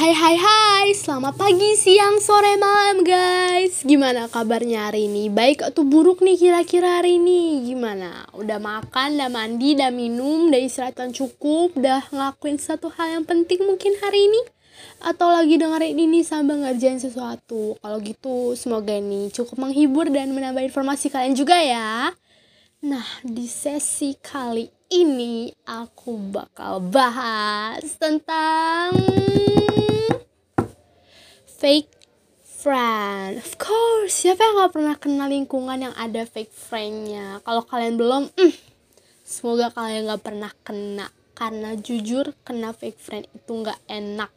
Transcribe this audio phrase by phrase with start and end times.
[0.00, 5.28] Hai hai hai, selamat pagi, siang, sore, malam guys Gimana kabarnya hari ini?
[5.28, 7.68] Baik atau buruk nih kira-kira hari ini?
[7.68, 8.24] Gimana?
[8.32, 13.60] Udah makan, udah mandi, udah minum, udah istirahat cukup Udah ngelakuin satu hal yang penting
[13.68, 14.40] mungkin hari ini?
[15.04, 20.64] Atau lagi dengerin ini sambil ngerjain sesuatu Kalau gitu semoga ini cukup menghibur dan menambah
[20.64, 22.08] informasi kalian juga ya
[22.88, 28.90] Nah, di sesi kali ini aku bakal bahas tentang
[31.46, 31.94] fake
[32.42, 33.38] friend.
[33.38, 37.38] Of course, siapa yang gak pernah kenal lingkungan yang ada fake friendnya?
[37.46, 38.54] Kalau kalian belum, mm,
[39.22, 41.06] semoga kalian gak pernah kena.
[41.38, 44.34] Karena jujur, kena fake friend itu gak enak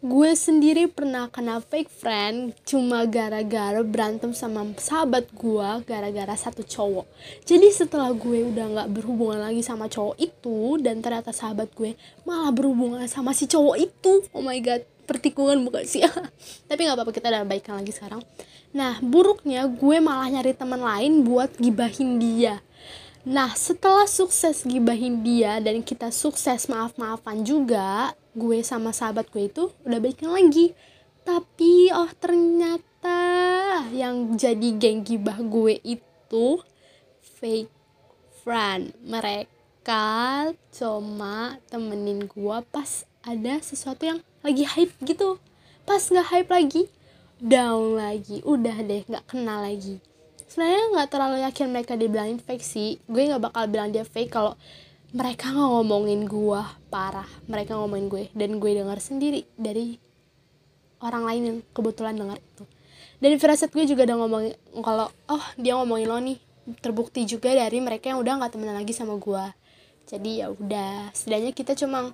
[0.00, 7.06] gue sendiri pernah kena fake friend cuma gara-gara berantem sama sahabat gue gara-gara satu cowok.
[7.44, 12.52] Jadi setelah gue udah nggak berhubungan lagi sama cowok itu dan ternyata sahabat gue malah
[12.54, 14.12] berhubungan sama si cowok itu.
[14.30, 16.04] Oh my god pertikungan bukan sih?
[16.68, 18.22] Tapi nggak apa-apa kita udah baikan lagi sekarang.
[18.74, 22.64] Nah buruknya gue malah nyari teman lain buat gibahin dia
[23.24, 29.72] Nah, setelah sukses gibahin dia dan kita sukses maaf-maafan juga, gue sama sahabat gue itu
[29.80, 30.76] udah baikan lagi.
[31.24, 33.16] Tapi oh ternyata
[33.96, 36.60] yang jadi geng gibah gue itu
[37.40, 37.72] fake
[38.44, 38.92] friend.
[39.00, 45.40] Mereka cuma temenin gue pas ada sesuatu yang lagi hype gitu.
[45.88, 46.82] Pas nggak hype lagi,
[47.40, 48.44] down lagi.
[48.44, 50.04] Udah deh, nggak kenal lagi
[50.54, 53.02] sebenarnya nggak terlalu yakin mereka dibilangin fake sih.
[53.10, 54.54] Gue nggak bakal bilang dia fake kalau
[55.10, 56.62] mereka ngomongin gue
[56.94, 57.26] parah.
[57.50, 58.24] Mereka ngomongin gue.
[58.38, 59.98] Dan gue dengar sendiri dari
[61.02, 62.62] orang lain yang kebetulan dengar itu.
[63.18, 66.38] Dan firasat gue juga udah ngomongin kalau oh dia ngomongin lo nih.
[66.78, 69.44] Terbukti juga dari mereka yang udah nggak temenan lagi sama gue
[70.04, 72.12] jadi ya udah setidaknya kita cuma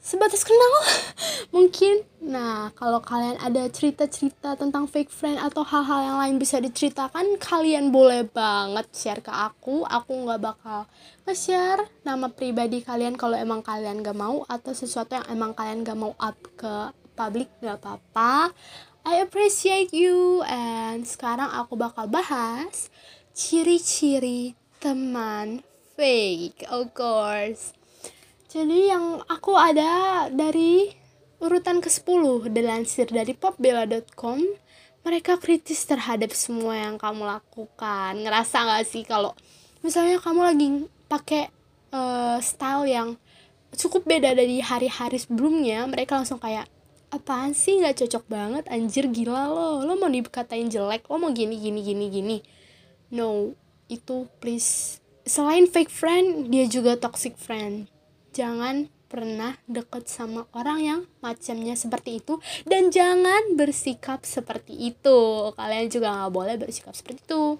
[0.00, 0.74] sebatas kenal
[1.54, 2.02] mungkin.
[2.24, 7.92] Nah kalau kalian ada cerita-cerita tentang fake friend atau hal-hal yang lain bisa diceritakan kalian
[7.92, 9.84] boleh banget share ke aku.
[9.84, 10.88] Aku nggak bakal
[11.28, 16.00] nge-share nama pribadi kalian kalau emang kalian gak mau atau sesuatu yang emang kalian gak
[16.00, 18.50] mau up ke publik gak apa-apa.
[19.04, 20.44] I appreciate you.
[20.48, 22.88] And sekarang aku bakal bahas
[23.30, 25.60] ciri-ciri teman
[25.94, 27.76] fake of course
[28.50, 30.90] jadi yang aku ada dari
[31.38, 34.42] urutan ke-10 dilansir dari popbella.com
[35.06, 38.18] mereka kritis terhadap semua yang kamu lakukan.
[38.18, 39.38] Ngerasa gak sih kalau
[39.86, 40.66] misalnya kamu lagi
[41.06, 41.46] pakai
[41.94, 43.08] uh, style yang
[43.78, 46.66] cukup beda dari hari-hari sebelumnya, mereka langsung kayak
[47.14, 47.78] apaan sih?
[47.78, 49.86] Nggak cocok banget anjir gila lo.
[49.86, 52.38] Lo mau dikatain jelek lo mau gini gini gini gini.
[53.14, 53.54] No
[53.86, 54.98] itu please.
[55.22, 57.99] Selain fake friend dia juga toxic friend
[58.30, 62.38] jangan pernah deket sama orang yang macamnya seperti itu.
[62.62, 65.50] Dan jangan bersikap seperti itu.
[65.58, 67.58] Kalian juga nggak boleh bersikap seperti itu.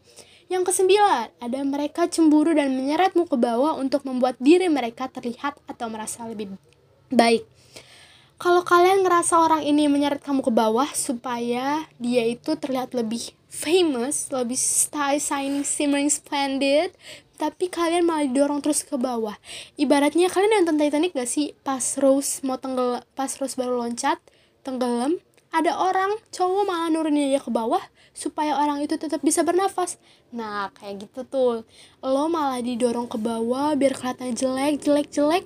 [0.50, 5.86] Yang kesembilan ada mereka cemburu dan menyeretmu ke bawah untuk membuat diri mereka terlihat atau
[5.86, 6.58] merasa lebih
[7.10, 7.46] baik
[8.40, 14.32] kalau kalian ngerasa orang ini menyeret kamu ke bawah supaya dia itu terlihat lebih famous,
[14.32, 16.96] lebih style, shining, shimmering, splendid,
[17.36, 19.36] tapi kalian malah didorong terus ke bawah.
[19.76, 21.52] Ibaratnya kalian nonton Titanic gak sih?
[21.60, 24.16] Pas Rose mau tenggelam pas Rose baru loncat
[24.64, 25.20] tenggelam
[25.52, 27.84] ada orang cowok malah nurunin dia ke bawah
[28.16, 30.00] supaya orang itu tetap bisa bernafas.
[30.32, 31.54] Nah kayak gitu tuh.
[32.00, 35.44] Lo malah didorong ke bawah biar kelihatan jelek jelek jelek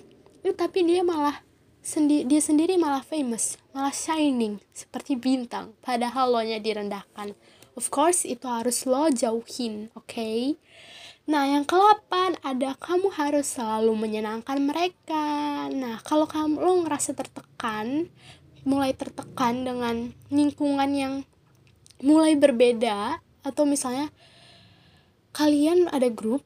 [0.54, 1.43] tapi dia malah
[1.84, 7.36] sendi dia sendiri malah famous malah shining seperti bintang padahal lo nya direndahkan
[7.76, 10.56] of course itu harus lo jauhin oke okay?
[11.24, 15.24] Nah, yang ke-8 ada kamu harus selalu menyenangkan mereka.
[15.72, 18.12] Nah, kalau kamu lo ngerasa tertekan,
[18.68, 21.14] mulai tertekan dengan lingkungan yang
[22.04, 24.12] mulai berbeda atau misalnya
[25.32, 26.44] kalian ada grup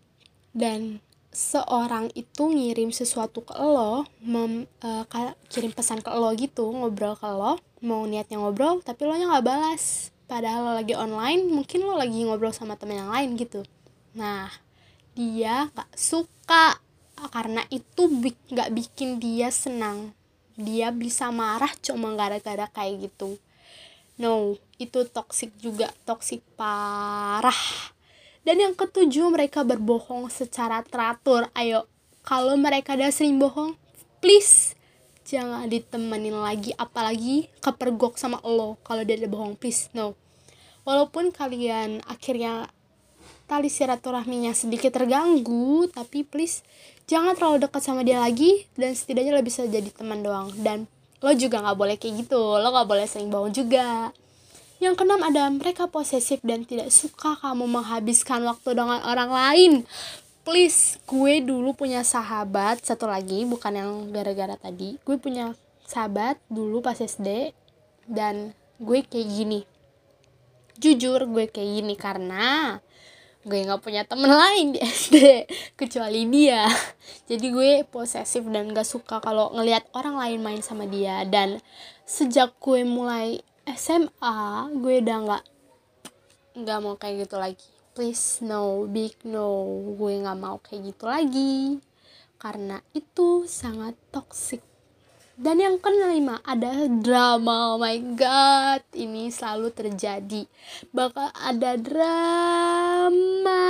[0.54, 1.02] dan
[1.38, 5.06] seorang itu ngirim sesuatu ke lo, mem, uh,
[5.46, 9.46] kirim pesan ke lo gitu, ngobrol ke lo, mau niatnya ngobrol tapi lo nya nggak
[9.46, 10.10] balas.
[10.26, 13.62] Padahal lo lagi online, mungkin lo lagi ngobrol sama temen yang lain gitu.
[14.18, 14.50] Nah,
[15.14, 16.76] dia gak suka.
[17.32, 18.06] Karena itu
[18.52, 20.12] gak bikin dia senang.
[20.52, 23.40] Dia bisa marah cuma gara-gara kayak gitu.
[24.20, 25.88] No itu toxic juga.
[26.04, 27.56] Toxic parah
[28.48, 31.52] dan yang ketujuh mereka berbohong secara teratur.
[31.52, 31.84] Ayo
[32.24, 33.76] kalau mereka udah sering bohong
[34.24, 34.72] please
[35.28, 36.72] jangan ditemenin lagi.
[36.80, 40.16] Apalagi kepergok sama lo kalau dia udah bohong please no.
[40.88, 42.72] Walaupun kalian akhirnya
[43.44, 46.64] tali silaturahminya sedikit terganggu tapi please
[47.04, 50.48] jangan terlalu dekat sama dia lagi dan setidaknya lo bisa jadi teman doang.
[50.56, 50.88] Dan
[51.20, 52.40] lo juga nggak boleh kayak gitu.
[52.40, 54.08] Lo nggak boleh sering bohong juga
[54.78, 59.72] yang keenam ada mereka posesif dan tidak suka kamu menghabiskan waktu dengan orang lain.
[60.46, 62.80] Please gue dulu punya sahabat.
[62.86, 64.96] Satu lagi bukan yang gara-gara tadi.
[65.02, 65.52] Gue punya
[65.82, 67.50] sahabat dulu pas SD
[68.06, 69.60] dan gue kayak gini.
[70.78, 72.78] Jujur gue kayak gini karena
[73.42, 75.16] gue nggak punya temen lain di SD
[75.80, 76.70] kecuali dia.
[77.26, 81.26] Jadi gue posesif dan gak suka kalau ngelihat orang lain main sama dia.
[81.26, 81.58] Dan
[82.06, 83.42] sejak gue mulai
[83.76, 84.36] SMA
[84.80, 85.44] gue udah nggak
[86.58, 87.68] nggak mau kayak gitu lagi.
[87.92, 89.66] Please no big no
[89.98, 91.76] gue nggak mau kayak gitu lagi.
[92.38, 94.62] Karena itu sangat toxic.
[95.38, 97.76] Dan yang kelima ada drama.
[97.76, 100.48] Oh my god ini selalu terjadi.
[100.90, 103.66] Bakal ada drama.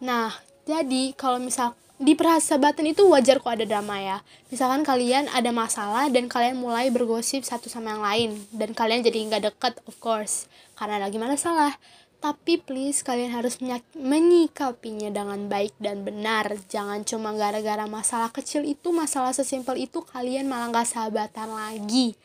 [0.00, 0.32] Nah
[0.64, 4.18] jadi kalau misal di persahabatan itu wajar kok ada drama ya.
[4.50, 8.30] Misalkan kalian ada masalah dan kalian mulai bergosip satu sama yang lain.
[8.50, 10.50] Dan kalian jadi nggak deket of course.
[10.74, 11.78] Karena lagi masalah
[12.24, 13.60] tapi please kalian harus
[13.92, 16.56] menyikapinya dengan baik dan benar.
[16.72, 22.16] Jangan cuma gara-gara masalah kecil itu masalah sesimpel itu kalian malah gak sahabatan lagi.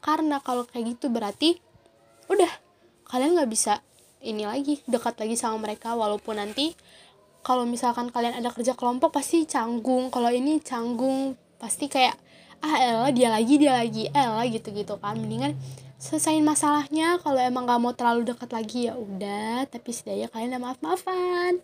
[0.00, 1.60] Karena kalau kayak gitu berarti
[2.32, 2.48] udah.
[3.04, 3.84] Kalian gak bisa
[4.24, 6.72] ini lagi dekat lagi sama mereka walaupun nanti
[7.44, 10.08] kalau misalkan kalian ada kerja kelompok pasti canggung.
[10.08, 12.16] Kalau ini canggung pasti kayak
[12.64, 15.20] ah elah dia lagi dia lagi elah gitu gitu kan.
[15.20, 15.52] Mendingan
[16.00, 17.20] selesaiin masalahnya.
[17.20, 19.68] Kalau emang gak mau terlalu dekat lagi ya udah.
[19.68, 21.60] Tapi setidaknya kalian udah maaf maafan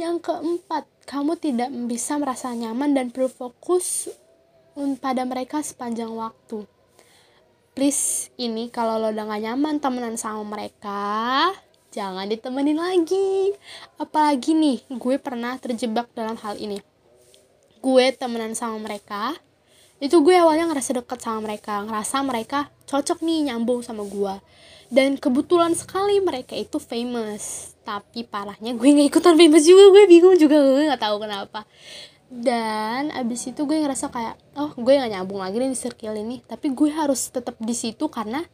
[0.00, 4.08] yang keempat kamu tidak bisa merasa nyaman dan perlu fokus
[5.04, 6.64] pada mereka sepanjang waktu.
[7.76, 11.52] Please ini kalau lo udah gak nyaman temenan sama mereka
[11.90, 13.54] jangan ditemenin lagi.
[13.98, 16.78] Apalagi nih gue pernah terjebak dalam hal ini.
[17.82, 19.34] Gue temenan sama mereka.
[20.00, 24.34] Itu gue awalnya ngerasa deket sama mereka ngerasa mereka cocok nih nyambung sama gue.
[24.90, 27.76] Dan kebetulan sekali mereka itu famous.
[27.84, 31.66] Tapi parahnya gue nggak ikutan famous juga gue bingung juga gue nggak tahu kenapa.
[32.30, 36.40] Dan abis itu gue ngerasa kayak oh gue nggak nyambung lagi nih di circle ini.
[36.46, 38.46] Tapi gue harus tetap di situ karena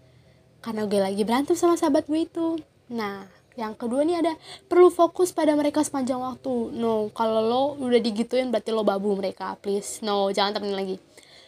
[0.64, 4.32] karena gue lagi berantem sama sahabat gue itu nah yang kedua nih ada
[4.68, 9.56] perlu fokus pada mereka sepanjang waktu no kalau lo udah digituin berarti lo babu mereka
[9.58, 10.96] please no jangan temenin lagi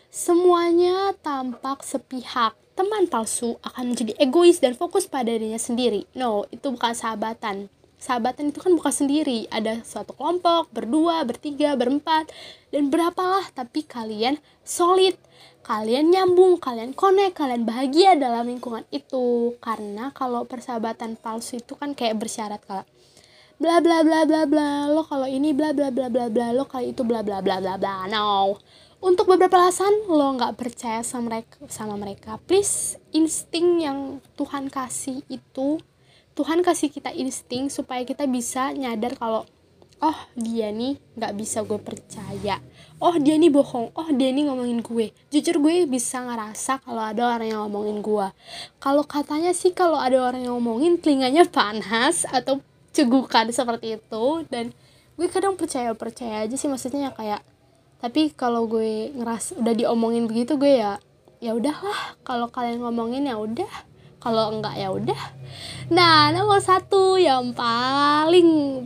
[0.08, 2.56] Semuanya tampak sepihak.
[2.72, 6.08] Teman palsu akan menjadi egois dan fokus pada dirinya sendiri.
[6.16, 7.68] No, itu bukan sahabatan.
[8.00, 9.44] Sahabatan itu kan bukan sendiri.
[9.52, 12.32] Ada suatu kelompok, berdua, bertiga, berempat,
[12.72, 13.44] dan berapalah.
[13.52, 15.12] Tapi kalian solid.
[15.68, 19.52] Kalian nyambung, kalian connect, kalian bahagia dalam lingkungan itu.
[19.60, 22.88] Karena kalau persahabatan palsu itu kan kayak bersyarat kalau
[23.60, 24.88] bla bla bla bla bla.
[24.88, 26.56] Lo kalau ini bla bla bla bla bla.
[26.56, 28.08] Lo kalau itu bla bla bla bla bla.
[28.08, 28.56] No.
[29.04, 32.40] Untuk beberapa alasan lo nggak percaya sama mereka sama mereka.
[32.48, 35.76] Please insting yang Tuhan kasih itu
[36.32, 39.44] Tuhan kasih kita insting supaya kita bisa nyadar kalau
[39.98, 42.62] oh dia nih nggak bisa gue percaya.
[42.98, 43.94] Oh dia nih bohong.
[43.94, 45.14] Oh dia nih ngomongin gue.
[45.30, 48.26] Jujur gue bisa ngerasa kalau ada orang yang ngomongin gue
[48.78, 52.62] kalau katanya sih kalau ada orang yang ngomongin telinganya panas atau
[52.94, 54.72] cegukan seperti itu dan
[55.18, 57.40] gue kadang percaya percaya aja sih maksudnya ya kayak
[57.98, 61.02] tapi kalau gue ngeras udah diomongin begitu gue ya
[61.38, 62.18] ya udahlah.
[62.26, 63.70] Kalau kalian ngomongin ya udah.
[64.18, 65.18] Kalau enggak ya udah.
[65.94, 68.82] Nah nomor satu yang paling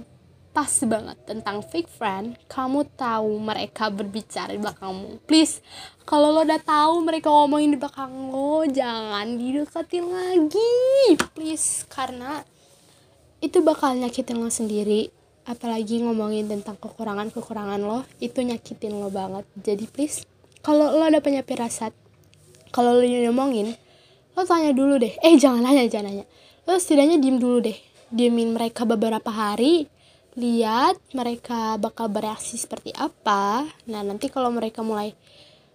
[0.53, 5.25] pas banget tentang fake friend kamu tahu mereka berbicara di belakangmu.
[5.25, 5.65] Please
[6.05, 10.73] kalau lo udah tahu mereka ngomongin di belakang lo jangan dideketin lagi.
[11.33, 12.45] Please karena
[13.41, 15.09] itu bakal nyakitin lo sendiri.
[15.43, 19.49] Apalagi ngomongin tentang kekurangan-kekurangan lo itu nyakitin lo banget.
[19.57, 20.29] Jadi please
[20.61, 21.97] kalau lo ada punya pirasat
[22.77, 23.73] kalau lo ngomongin
[24.37, 25.17] lo tanya dulu deh.
[25.25, 26.27] Eh jangan nanya jangan nanya.
[26.69, 27.79] Lo setidaknya diem dulu deh.
[28.13, 29.89] Diemin mereka beberapa hari
[30.33, 33.69] lihat mereka bakal bereaksi seperti apa.
[33.89, 35.13] Nah nanti kalau mereka mulai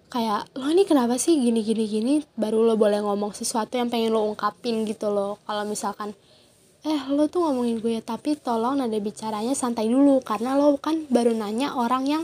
[0.09, 2.13] kayak lo ini kenapa sih gini gini gini?
[2.33, 5.37] Baru lo boleh ngomong sesuatu yang pengen lo ungkapin gitu loh.
[5.45, 6.17] Kalau misalkan
[6.81, 10.25] eh lo tuh ngomongin gue tapi tolong nada bicaranya santai dulu.
[10.25, 12.23] Karena lo kan baru nanya orang yang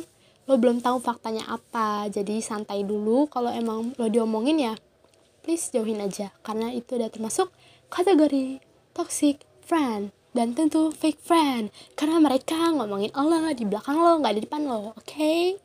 [0.50, 2.10] lo belum tahu faktanya apa.
[2.10, 3.30] Jadi santai dulu.
[3.30, 4.74] Kalau emang lo diomongin ya
[5.46, 6.34] please jauhin aja.
[6.42, 7.54] Karena itu udah termasuk
[7.94, 8.58] kategori
[8.98, 14.42] toxic friend dan tentu fake friend karena mereka ngomongin Allah di belakang lo nggak di
[14.44, 15.56] depan lo oke okay?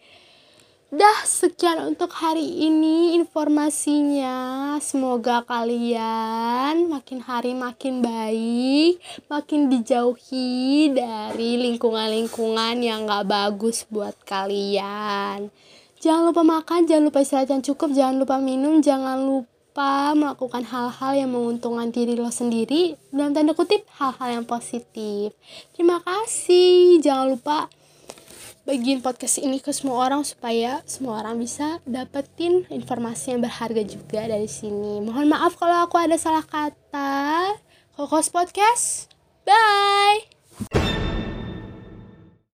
[0.88, 4.72] Dah sekian untuk hari ini informasinya.
[4.80, 8.96] Semoga kalian makin hari makin baik,
[9.28, 15.52] makin dijauhi dari lingkungan-lingkungan yang gak bagus buat kalian.
[15.98, 19.18] jangan lupa makan jangan lupa istirahat yang cukup jangan lupa minum jangan
[19.78, 25.30] lupa melakukan hal-hal yang menguntungkan diri lo sendiri dalam tanda kutip hal-hal yang positif.
[25.70, 26.98] Terima kasih.
[26.98, 27.70] Jangan lupa
[28.66, 34.26] bagiin podcast ini ke semua orang supaya semua orang bisa dapetin informasi yang berharga juga
[34.26, 34.98] dari sini.
[34.98, 37.54] Mohon maaf kalau aku ada salah kata.
[37.94, 39.14] Kokos Podcast.
[39.46, 40.37] Bye